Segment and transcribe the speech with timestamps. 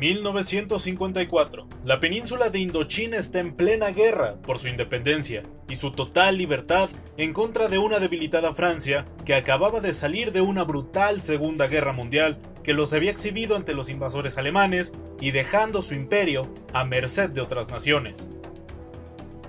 [0.00, 1.68] 1954.
[1.84, 6.88] La península de Indochina está en plena guerra por su independencia y su total libertad
[7.18, 11.92] en contra de una debilitada Francia que acababa de salir de una brutal Segunda Guerra
[11.92, 17.28] Mundial que los había exhibido ante los invasores alemanes y dejando su imperio a merced
[17.28, 18.30] de otras naciones.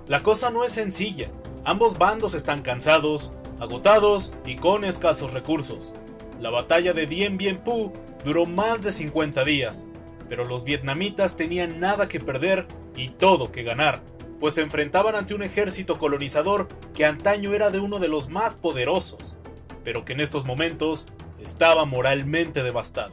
[0.07, 1.31] La cosa no es sencilla,
[1.63, 3.31] ambos bandos están cansados,
[3.61, 5.93] agotados y con escasos recursos.
[6.41, 7.93] La batalla de Dien Bien Phu
[8.25, 9.87] duró más de 50 días,
[10.31, 14.01] pero los vietnamitas tenían nada que perder y todo que ganar,
[14.39, 18.55] pues se enfrentaban ante un ejército colonizador que antaño era de uno de los más
[18.55, 19.35] poderosos,
[19.83, 21.05] pero que en estos momentos
[21.41, 23.11] estaba moralmente devastado.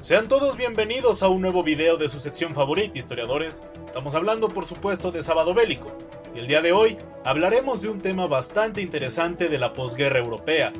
[0.00, 3.62] Sean todos bienvenidos a un nuevo video de su sección favorita, historiadores.
[3.86, 5.96] Estamos hablando por supuesto de Sábado Bélico,
[6.34, 10.72] y el día de hoy hablaremos de un tema bastante interesante de la posguerra europea,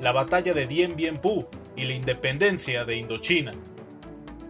[0.00, 1.46] la batalla de Dien Bien Phu
[1.76, 3.52] y la independencia de Indochina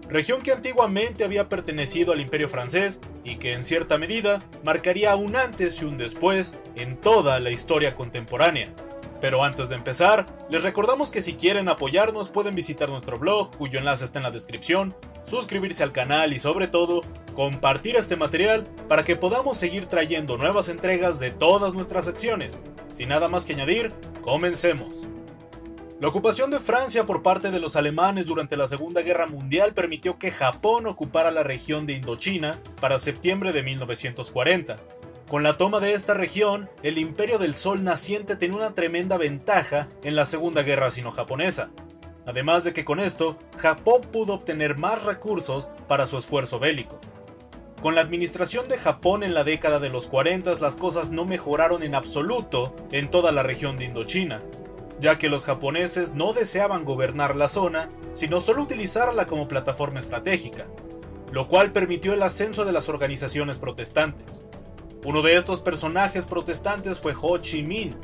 [0.08, 5.36] región que antiguamente había pertenecido al imperio francés y que en cierta medida marcaría un
[5.36, 8.68] antes y un después en toda la historia contemporánea.
[9.20, 13.78] Pero antes de empezar, les recordamos que si quieren apoyarnos pueden visitar nuestro blog, cuyo
[13.78, 17.00] enlace está en la descripción, suscribirse al canal y sobre todo,
[17.34, 22.60] compartir este material para que podamos seguir trayendo nuevas entregas de todas nuestras secciones.
[22.88, 25.08] Sin nada más que añadir, comencemos.
[26.00, 30.18] La ocupación de Francia por parte de los alemanes durante la Segunda Guerra Mundial permitió
[30.18, 34.76] que Japón ocupara la región de Indochina para septiembre de 1940.
[35.28, 39.88] Con la toma de esta región, el Imperio del Sol naciente tenía una tremenda ventaja
[40.02, 41.70] en la Segunda Guerra Sino-Japonesa.
[42.26, 46.98] Además de que con esto, Japón pudo obtener más recursos para su esfuerzo bélico.
[47.80, 51.82] Con la administración de Japón en la década de los 40 las cosas no mejoraron
[51.84, 54.40] en absoluto en toda la región de Indochina,
[55.00, 60.66] ya que los japoneses no deseaban gobernar la zona, sino solo utilizarla como plataforma estratégica,
[61.32, 64.42] lo cual permitió el ascenso de las organizaciones protestantes.
[65.04, 67.96] Uno de estos personajes protestantes fue Ho Chi Minh,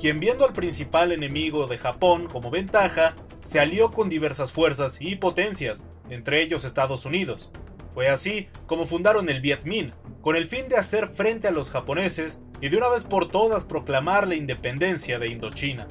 [0.00, 5.16] quien viendo al principal enemigo de Japón como ventaja, se alió con diversas fuerzas y
[5.16, 7.50] potencias, entre ellos Estados Unidos.
[7.94, 11.70] Fue así como fundaron el Viet Minh, con el fin de hacer frente a los
[11.70, 15.86] japoneses y de una vez por todas proclamar la independencia de Indochina.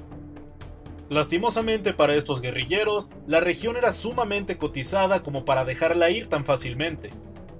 [1.09, 7.09] Lastimosamente para estos guerrilleros, la región era sumamente cotizada como para dejarla ir tan fácilmente,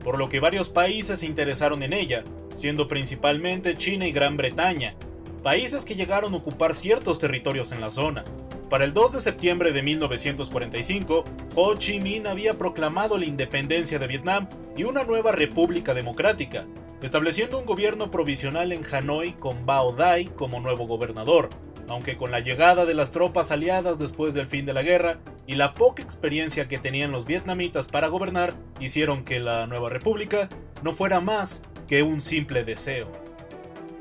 [0.04, 2.24] por lo que varios países se interesaron en ella,
[2.56, 4.96] siendo principalmente China y Gran Bretaña,
[5.44, 8.24] países que llegaron a ocupar ciertos territorios en la zona.
[8.68, 11.24] Para el 2 de septiembre de 1945,
[11.54, 16.66] Ho Chi Minh había proclamado la independencia de Vietnam y una nueva república democrática,
[17.04, 21.50] estableciendo un gobierno provisional en Hanoi con Bao Dai como nuevo gobernador,
[21.88, 25.56] aunque con la llegada de las tropas aliadas después del fin de la guerra y
[25.56, 30.50] la poca experiencia que tenían los vietnamitas para gobernar hicieron que la nueva república
[30.82, 33.12] no fuera más que un simple deseo.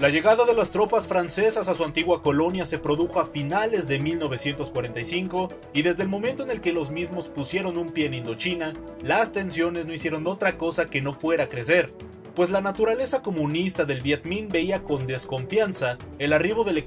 [0.00, 4.00] La llegada de las tropas francesas a su antigua colonia se produjo a finales de
[4.00, 8.73] 1945 y desde el momento en el que los mismos pusieron un pie en Indochina,
[9.03, 11.94] las tensiones no hicieron otra cosa que no fuera crecer,
[12.34, 16.83] pues la naturaleza comunista del Viet Minh veía con desconfianza el arribo del,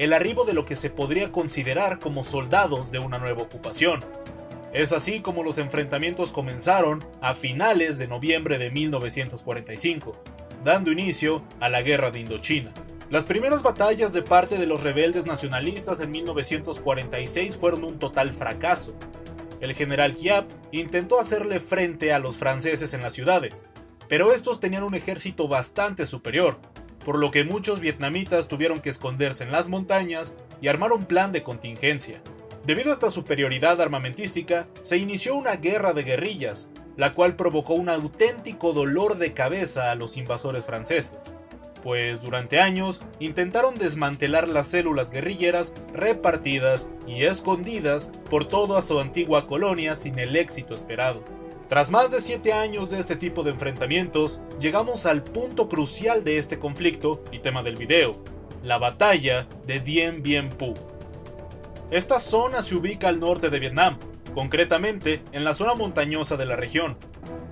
[0.00, 4.00] el arribo de lo que se podría considerar como soldados de una nueva ocupación.
[4.72, 10.16] Es así como los enfrentamientos comenzaron a finales de noviembre de 1945,
[10.64, 12.72] dando inicio a la Guerra de Indochina.
[13.10, 18.94] Las primeras batallas de parte de los rebeldes nacionalistas en 1946 fueron un total fracaso.
[19.60, 23.64] El general Giap intentó hacerle frente a los franceses en las ciudades,
[24.08, 26.58] pero estos tenían un ejército bastante superior,
[27.04, 31.32] por lo que muchos vietnamitas tuvieron que esconderse en las montañas y armar un plan
[31.32, 32.20] de contingencia.
[32.64, 37.88] Debido a esta superioridad armamentística, se inició una guerra de guerrillas, la cual provocó un
[37.88, 41.34] auténtico dolor de cabeza a los invasores franceses,
[41.82, 49.46] pues durante años intentaron desmantelar las células guerrilleras repartidas y escondidas por toda su antigua
[49.46, 51.24] colonia sin el éxito esperado.
[51.70, 56.36] Tras más de 7 años de este tipo de enfrentamientos, llegamos al punto crucial de
[56.36, 58.20] este conflicto y tema del video,
[58.64, 60.74] la batalla de Dien Bien Phu.
[61.92, 64.00] Esta zona se ubica al norte de Vietnam,
[64.34, 66.96] concretamente en la zona montañosa de la región.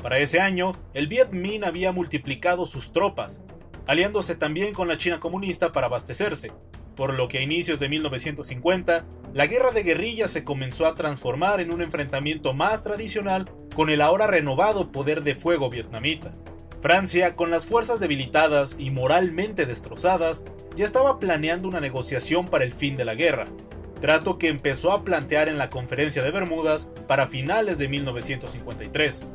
[0.03, 3.45] Para ese año, el Viet Minh había multiplicado sus tropas,
[3.87, 6.51] aliándose también con la China comunista para abastecerse,
[6.97, 11.61] por lo que a inicios de 1950, la guerra de guerrillas se comenzó a transformar
[11.61, 13.49] en un enfrentamiento más tradicional
[13.79, 16.33] con el ahora renovado poder de fuego vietnamita.
[16.83, 20.43] Francia, con las fuerzas debilitadas y moralmente destrozadas,
[20.75, 23.45] ya estaba planeando una negociación para el fin de la guerra,
[24.01, 29.29] trato que empezó a plantear en la Conferencia de Bermudas para finales de 1953.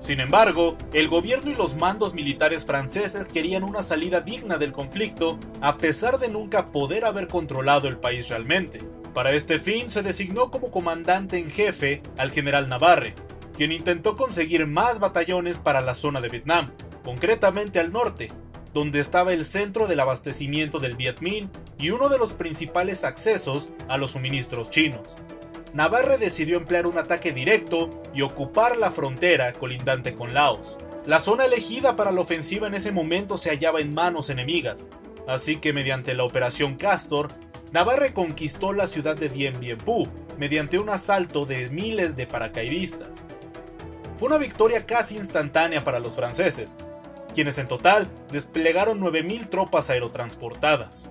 [0.00, 5.38] Sin embargo, el gobierno y los mandos militares franceses querían una salida digna del conflicto,
[5.60, 8.80] a pesar de nunca poder haber controlado el país realmente.
[9.14, 13.14] Para este fin se designó como comandante en jefe al general Navarre,
[13.56, 16.70] quien intentó conseguir más batallones para la zona de Vietnam,
[17.02, 18.28] concretamente al norte,
[18.74, 21.48] donde estaba el centro del abastecimiento del Viet Minh
[21.78, 25.16] y uno de los principales accesos a los suministros chinos.
[25.72, 30.78] Navarre decidió emplear un ataque directo y ocupar la frontera colindante con Laos.
[31.06, 34.88] La zona elegida para la ofensiva en ese momento se hallaba en manos enemigas,
[35.26, 37.28] así que mediante la Operación Castor,
[37.72, 40.08] Navarre conquistó la ciudad de Dien Bien Phu
[40.38, 43.26] mediante un asalto de miles de paracaidistas.
[44.16, 46.76] Fue una victoria casi instantánea para los franceses,
[47.34, 51.10] quienes en total desplegaron 9.000 tropas aerotransportadas.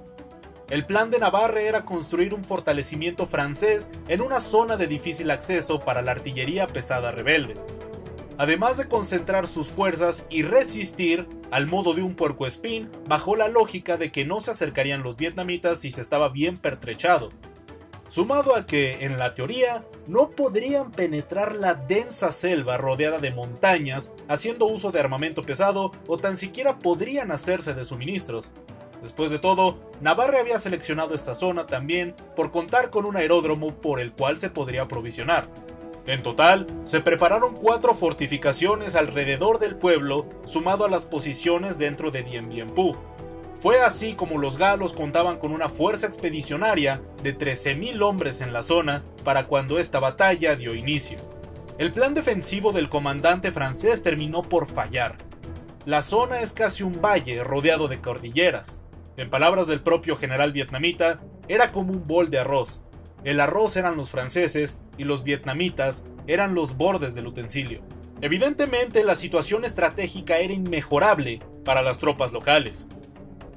[0.71, 5.79] El plan de Navarre era construir un fortalecimiento francés en una zona de difícil acceso
[5.81, 7.53] para la artillería pesada rebelde,
[8.39, 13.97] además de concentrar sus fuerzas y resistir al modo de un puercoespín bajo la lógica
[13.97, 17.29] de que no se acercarían los vietnamitas si se estaba bien pertrechado,
[18.07, 24.11] sumado a que, en la teoría, no podrían penetrar la densa selva rodeada de montañas
[24.27, 28.51] haciendo uso de armamento pesado o tan siquiera podrían hacerse de suministros.
[29.01, 33.99] Después de todo, Navarre había seleccionado esta zona también por contar con un aeródromo por
[33.99, 35.47] el cual se podría aprovisionar.
[36.07, 42.21] En total, se prepararon cuatro fortificaciones alrededor del pueblo, sumado a las posiciones dentro de
[42.21, 42.67] Dien Bien
[43.65, 48.61] fue así como los galos contaban con una fuerza expedicionaria de 13.000 hombres en la
[48.61, 51.17] zona para cuando esta batalla dio inicio.
[51.79, 55.15] El plan defensivo del comandante francés terminó por fallar.
[55.83, 58.79] La zona es casi un valle rodeado de cordilleras.
[59.17, 62.83] En palabras del propio general vietnamita, era como un bol de arroz.
[63.23, 67.81] El arroz eran los franceses y los vietnamitas eran los bordes del utensilio.
[68.21, 72.85] Evidentemente la situación estratégica era inmejorable para las tropas locales.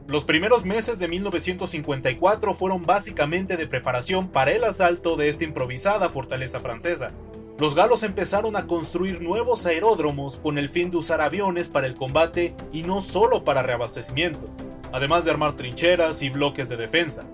[0.08, 6.08] Los primeros meses de 1954 fueron básicamente de preparación para el asalto de esta improvisada
[6.08, 7.10] fortaleza francesa.
[7.58, 11.92] Los galos empezaron a construir nuevos aeródromos con el fin de usar aviones para el
[11.92, 14.48] combate y no solo para reabastecimiento,
[14.92, 17.26] además de armar trincheras y bloques de defensa.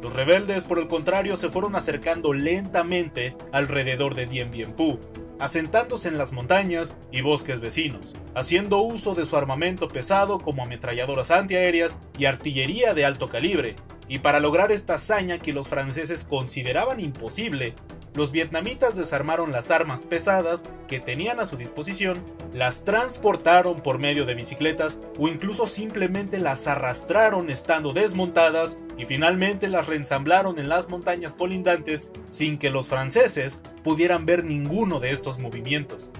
[0.00, 5.00] Los rebeldes, por el contrario, se fueron acercando lentamente alrededor de Dien Bien Phu,
[5.38, 11.30] asentándose en las montañas y bosques vecinos, haciendo uso de su armamento pesado como ametralladoras
[11.30, 13.76] antiaéreas y artillería de alto calibre,
[14.08, 17.74] y para lograr esta hazaña que los franceses consideraban imposible,
[18.14, 22.22] los vietnamitas desarmaron las armas pesadas que tenían a su disposición,
[22.52, 29.68] las transportaron por medio de bicicletas o incluso simplemente las arrastraron estando desmontadas y finalmente
[29.68, 35.38] las reensamblaron en las montañas colindantes sin que los franceses pudieran ver ninguno de estos
[35.38, 36.10] movimientos.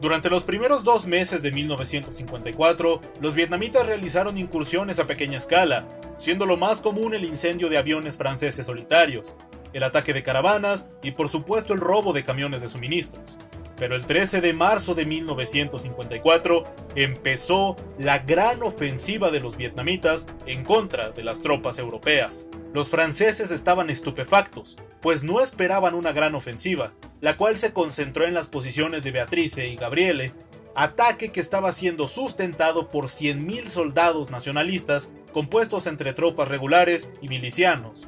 [0.00, 5.86] Durante los primeros dos meses de 1954, los vietnamitas realizaron incursiones a pequeña escala,
[6.18, 9.34] siendo lo más común el incendio de aviones franceses solitarios,
[9.72, 13.38] el ataque de caravanas y por supuesto el robo de camiones de suministros.
[13.82, 16.62] Pero el 13 de marzo de 1954
[16.94, 22.46] empezó la gran ofensiva de los vietnamitas en contra de las tropas europeas.
[22.72, 28.34] Los franceses estaban estupefactos, pues no esperaban una gran ofensiva, la cual se concentró en
[28.34, 30.32] las posiciones de Beatrice y Gabriele,
[30.76, 38.06] ataque que estaba siendo sustentado por 100.000 soldados nacionalistas compuestos entre tropas regulares y milicianos.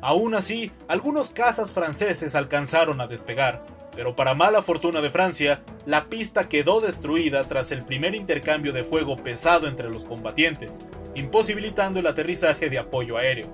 [0.00, 3.64] Aún así, algunos cazas franceses alcanzaron a despegar,
[3.94, 8.84] pero para mala fortuna de Francia, la pista quedó destruida tras el primer intercambio de
[8.84, 10.84] fuego pesado entre los combatientes,
[11.14, 13.46] imposibilitando el aterrizaje de apoyo aéreo.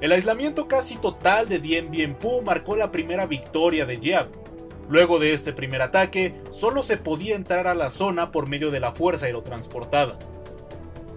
[0.00, 4.34] El aislamiento casi total de Dien Bien Phu marcó la primera victoria de Giap.
[4.88, 8.80] Luego de este primer ataque, solo se podía entrar a la zona por medio de
[8.80, 10.18] la fuerza aerotransportada.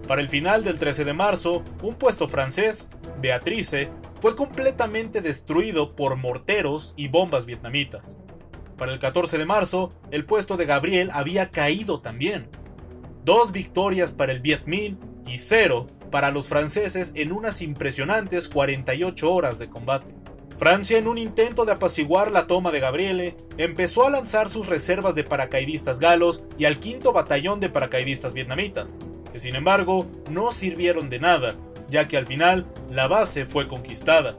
[0.08, 2.90] Para el final del 13 de marzo, un puesto francés,
[3.22, 3.90] Beatrice,
[4.22, 8.18] fue completamente destruido por morteros y bombas vietnamitas.
[8.78, 12.48] Para el 14 de marzo, el puesto de Gabriel había caído también.
[13.24, 19.34] Dos victorias para el Viet Minh y cero para los franceses en unas impresionantes 48
[19.34, 20.14] horas de combate.
[20.58, 25.16] Francia, en un intento de apaciguar la toma de Gabriele, empezó a lanzar sus reservas
[25.16, 28.98] de paracaidistas galos y al quinto batallón de paracaidistas vietnamitas,
[29.32, 31.56] que sin embargo no sirvieron de nada,
[31.90, 34.36] ya que al final la base fue conquistada.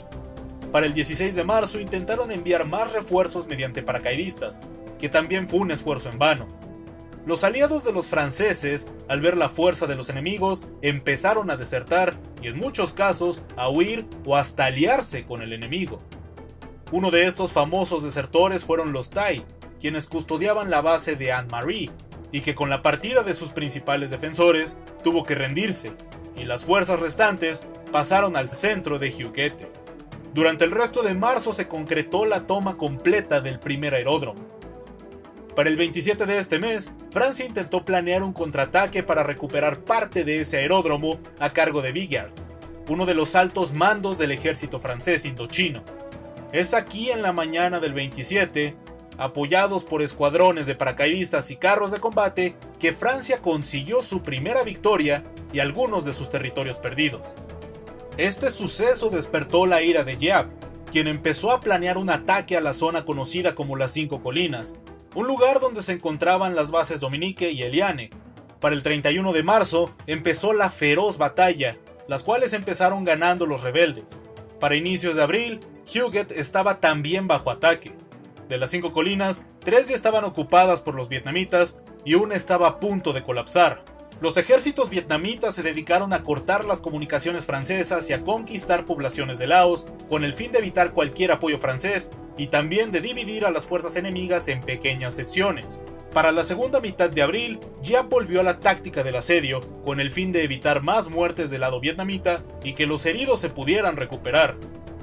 [0.75, 4.61] Para el 16 de marzo intentaron enviar más refuerzos mediante paracaidistas,
[4.99, 6.49] que también fue un esfuerzo en vano.
[7.25, 12.17] Los aliados de los franceses, al ver la fuerza de los enemigos, empezaron a desertar
[12.43, 16.01] y en muchos casos a huir o hasta aliarse con el enemigo.
[16.91, 19.45] Uno de estos famosos desertores fueron los Tai,
[19.79, 21.93] quienes custodiaban la base de Anne-Marie,
[22.33, 25.93] y que con la partida de sus principales defensores tuvo que rendirse,
[26.37, 27.63] y las fuerzas restantes
[27.93, 29.84] pasaron al centro de Huguette.
[30.35, 34.45] Durante el resto de marzo se concretó la toma completa del primer aeródromo.
[35.55, 40.41] Para el 27 de este mes, Francia intentó planear un contraataque para recuperar parte de
[40.41, 42.33] ese aeródromo a cargo de Bigard,
[42.89, 45.85] uno de los altos mandos del ejército francés indochino.
[46.51, 48.75] Es aquí en la mañana del 27,
[49.17, 55.23] apoyados por escuadrones de paracaidistas y carros de combate, que Francia consiguió su primera victoria
[55.53, 57.37] y algunos de sus territorios perdidos.
[58.17, 60.49] Este suceso despertó la ira de Giap,
[60.93, 64.79] quien empezó a planear un ataque a la zona conocida como las Cinco Colinas,
[65.17, 68.11] un lugar donde se encontraban las bases Dominique y Eliane.
[68.61, 74.23] Para el 31 de marzo empezó la feroz batalla, las cuales empezaron ganando los rebeldes.
[74.61, 75.59] Para inicios de abril,
[75.93, 77.97] Huguet estaba también bajo ataque.
[78.49, 82.79] De las cinco colinas, tres ya estaban ocupadas por los vietnamitas y una estaba a
[82.79, 83.83] punto de colapsar.
[84.21, 89.49] Los ejércitos vietnamitas se dedicaron a cortar las comunicaciones francesas y a conquistar poblaciones de
[89.49, 93.67] Laos con el fin de evitar cualquier apoyo francés y también de dividir a las
[93.67, 95.81] fuerzas enemigas en pequeñas secciones.
[96.13, 100.13] Para la segunda mitad de abril, ya volvió a la táctica del asedio con el
[100.13, 104.57] fin de evitar más muertes del lado vietnamita y que los heridos se pudieran recuperar.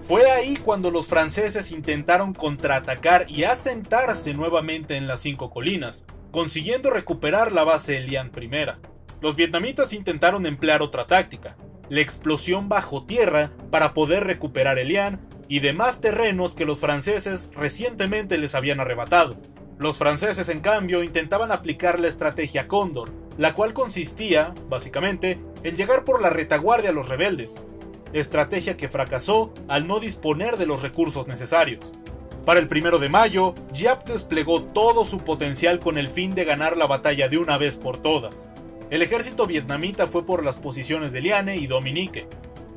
[0.08, 6.90] Fue ahí cuando los franceses intentaron contraatacar y asentarse nuevamente en las cinco colinas, consiguiendo
[6.90, 8.91] recuperar la base Elian I.
[9.22, 11.56] Los vietnamitas intentaron emplear otra táctica,
[11.90, 18.40] la explosión bajo tierra para poder recuperar Elian y demás terrenos que los franceses recientemente
[18.40, 19.38] les habían arrebatado.
[19.78, 26.04] Los franceses, en cambio, intentaban aplicar la estrategia Cóndor, la cual consistía, básicamente, en llegar
[26.04, 27.62] por la retaguardia a los rebeldes,
[28.14, 31.92] estrategia que fracasó al no disponer de los recursos necesarios.
[32.46, 36.76] Para el primero de mayo, Giap desplegó todo su potencial con el fin de ganar
[36.76, 38.50] la batalla de una vez por todas.
[38.92, 42.28] El ejército vietnamita fue por las posiciones de Liane y Dominique,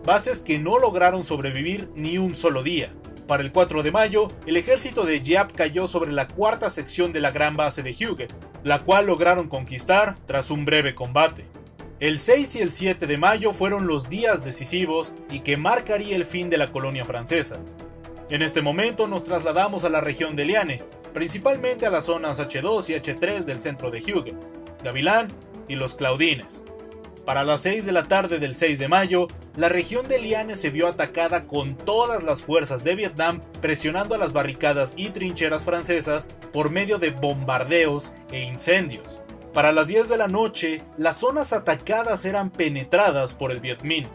[0.05, 2.93] bases que no lograron sobrevivir ni un solo día.
[3.27, 7.19] Para el 4 de mayo, el ejército de Giap cayó sobre la cuarta sección de
[7.19, 11.47] la gran base de Huguet, la cual lograron conquistar tras un breve combate.
[11.99, 16.27] El 6 y el 7 de mayo fueron los días decisivos y que marcaría el
[16.27, 17.59] fin de la colonia francesa.
[18.31, 20.81] En este momento nos trasladamos a la región de Liane,
[21.13, 24.37] principalmente a las zonas H2 y H3 del centro de Huguet,
[24.85, 25.27] Gavilán
[25.69, 26.63] y los Claudines.
[27.25, 30.69] Para las 6 de la tarde del 6 de mayo, la región de Liane se
[30.69, 36.29] vio atacada con todas las fuerzas de Vietnam presionando a las barricadas y trincheras francesas
[36.53, 39.23] por medio de bombardeos e incendios.
[39.55, 44.09] Para las 10 de la noche, las zonas atacadas eran penetradas por el Viet Minh.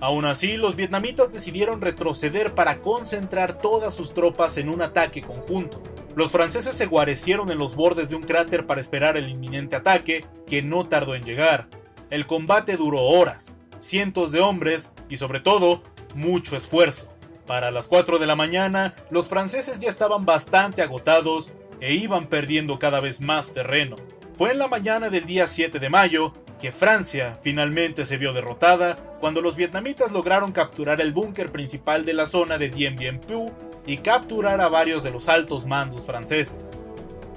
[0.00, 5.80] Aún así, los vietnamitas decidieron retroceder para concentrar todas sus tropas en un ataque conjunto.
[6.14, 10.26] Los franceses se guarecieron en los bordes de un cráter para esperar el inminente ataque,
[10.46, 11.68] que no tardó en llegar.
[12.10, 15.82] El combate duró horas, cientos de hombres y sobre todo,
[16.14, 17.08] mucho esfuerzo.
[17.46, 22.78] Para las 4 de la mañana, los franceses ya estaban bastante agotados e iban perdiendo
[22.78, 23.96] cada vez más terreno.
[24.36, 28.96] Fue en la mañana del día 7 de mayo que Francia finalmente se vio derrotada
[29.18, 33.50] cuando los vietnamitas lograron capturar el búnker principal de la zona de Dien Bien Phu
[33.86, 36.72] y capturar a varios de los altos mandos franceses.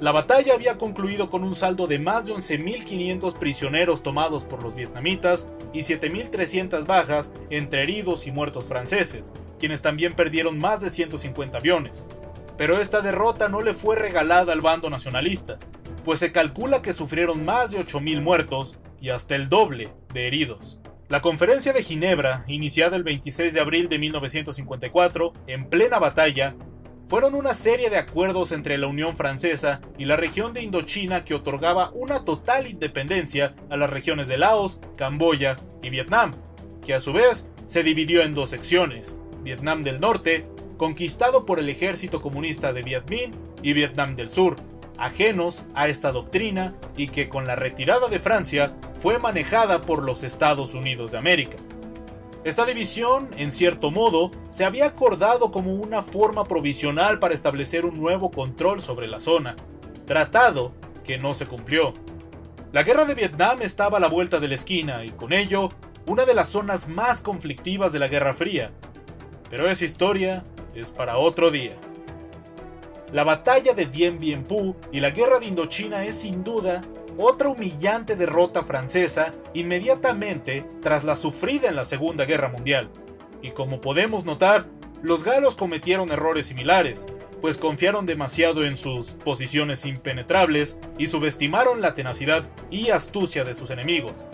[0.01, 4.75] La batalla había concluido con un saldo de más de 11.500 prisioneros tomados por los
[4.75, 11.57] vietnamitas y 7.300 bajas entre heridos y muertos franceses, quienes también perdieron más de 150
[11.57, 12.05] aviones.
[12.57, 15.57] Pero esta derrota no le fue regalada al bando nacionalista,
[16.03, 20.79] pues se calcula que sufrieron más de 8.000 muertos y hasta el doble de heridos.
[21.07, 26.55] La conferencia de Ginebra, iniciada el 26 de abril de 1954, en plena batalla,
[27.07, 31.35] fueron una serie de acuerdos entre la Unión Francesa y la región de Indochina que
[31.35, 36.31] otorgaba una total independencia a las regiones de Laos, Camboya y Vietnam,
[36.83, 40.47] que a su vez se dividió en dos secciones, Vietnam del Norte,
[40.77, 43.31] conquistado por el ejército comunista de Viet Minh,
[43.61, 44.55] y Vietnam del Sur,
[44.97, 48.73] ajenos a esta doctrina y que con la retirada de Francia
[49.05, 51.57] fue manejada por los Estados Unidos de América.
[52.43, 57.93] Esta división, en cierto modo, se había acordado como una forma provisional para establecer un
[57.93, 59.55] nuevo control sobre la zona,
[60.05, 61.93] tratado que no se cumplió.
[62.71, 65.69] La guerra de Vietnam estaba a la vuelta de la esquina y con ello
[66.07, 68.71] una de las zonas más conflictivas de la Guerra Fría.
[69.51, 70.43] Pero esa historia
[70.73, 71.75] es para otro día.
[73.13, 76.81] La batalla de Dien Bien Phu y la guerra de Indochina es sin duda
[77.17, 82.89] otra humillante derrota francesa inmediatamente tras la sufrida en la Segunda Guerra Mundial.
[83.41, 84.65] Y como podemos notar,
[85.01, 87.05] los galos cometieron errores similares,
[87.41, 93.69] pues confiaron demasiado en sus posiciones impenetrables y subestimaron la tenacidad y astucia de sus
[93.69, 94.25] enemigos.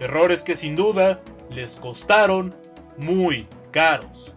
[0.00, 2.54] Errores que sin duda les costaron
[2.96, 4.34] muy caros.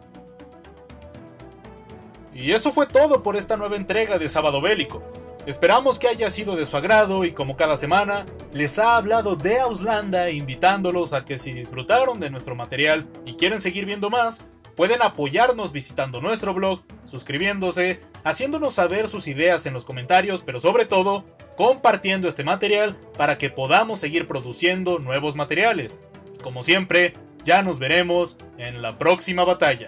[2.34, 5.02] Y eso fue todo por esta nueva entrega de Sábado Bélico.
[5.48, 9.62] Esperamos que haya sido de su agrado y como cada semana, les ha hablado de
[9.62, 14.44] Auslanda invitándolos a que si disfrutaron de nuestro material y quieren seguir viendo más,
[14.76, 20.84] pueden apoyarnos visitando nuestro blog, suscribiéndose, haciéndonos saber sus ideas en los comentarios, pero sobre
[20.84, 21.24] todo,
[21.56, 26.04] compartiendo este material para que podamos seguir produciendo nuevos materiales.
[26.44, 27.14] Como siempre,
[27.46, 29.88] ya nos veremos en la próxima batalla.